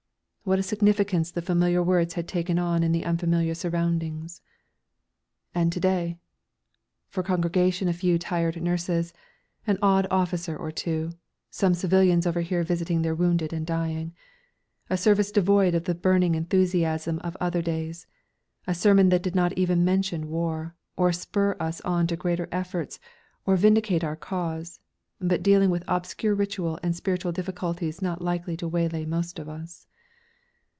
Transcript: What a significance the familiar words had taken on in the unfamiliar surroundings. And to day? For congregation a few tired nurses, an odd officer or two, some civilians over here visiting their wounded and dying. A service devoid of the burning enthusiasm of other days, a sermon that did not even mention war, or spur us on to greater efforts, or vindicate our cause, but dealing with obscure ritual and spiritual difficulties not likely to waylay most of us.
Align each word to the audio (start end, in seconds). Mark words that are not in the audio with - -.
What 0.43 0.57
a 0.59 0.63
significance 0.63 1.29
the 1.31 1.41
familiar 1.43 1.83
words 1.83 2.15
had 2.15 2.27
taken 2.27 2.57
on 2.59 2.81
in 2.83 2.91
the 2.91 3.05
unfamiliar 3.05 3.53
surroundings. 3.53 4.41
And 5.53 5.71
to 5.71 5.79
day? 5.79 6.17
For 7.07 7.21
congregation 7.23 7.87
a 7.87 7.93
few 7.93 8.17
tired 8.17 8.59
nurses, 8.61 9.13
an 9.67 9.77
odd 9.83 10.07
officer 10.09 10.57
or 10.57 10.71
two, 10.71 11.11
some 11.51 11.75
civilians 11.75 12.25
over 12.27 12.41
here 12.41 12.63
visiting 12.63 13.01
their 13.03 13.13
wounded 13.15 13.53
and 13.53 13.65
dying. 13.67 14.13
A 14.89 14.97
service 14.97 15.31
devoid 15.31 15.73
of 15.75 15.83
the 15.85 15.93
burning 15.95 16.33
enthusiasm 16.35 17.19
of 17.19 17.37
other 17.39 17.61
days, 17.61 18.07
a 18.67 18.73
sermon 18.73 19.07
that 19.09 19.23
did 19.23 19.35
not 19.35 19.53
even 19.53 19.85
mention 19.85 20.27
war, 20.29 20.75
or 20.97 21.13
spur 21.13 21.55
us 21.59 21.79
on 21.81 22.07
to 22.07 22.17
greater 22.17 22.49
efforts, 22.51 22.99
or 23.45 23.55
vindicate 23.55 24.03
our 24.03 24.15
cause, 24.17 24.79
but 25.19 25.43
dealing 25.43 25.69
with 25.69 25.83
obscure 25.87 26.33
ritual 26.35 26.77
and 26.81 26.95
spiritual 26.95 27.31
difficulties 27.31 28.01
not 28.01 28.23
likely 28.23 28.57
to 28.57 28.67
waylay 28.67 29.05
most 29.05 29.37
of 29.39 29.47
us. 29.47 29.85